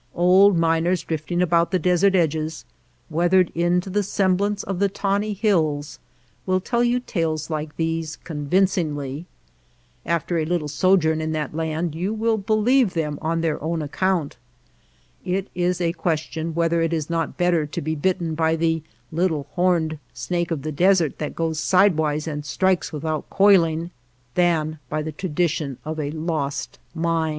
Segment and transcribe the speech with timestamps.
[0.15, 2.65] Old miners drifting about the desert edges,
[3.11, 5.99] weathered into the semblance of the tawny hills,
[6.47, 9.27] will tell you tales like these convincingly.
[10.03, 14.37] After a little sojourn in that land you will believe them on their own account.
[15.23, 18.81] It is a question whether it is not better to be bitten by the
[19.11, 23.91] little horneci~] snake of the desert that goes sidewise and strikes without coiling,
[24.33, 27.29] than by the tradition of a lost mine.